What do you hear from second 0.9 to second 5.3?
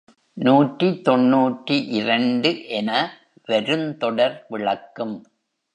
தொன்னூற்றிரண்டு என வருந் தொடர் விளக்கும்.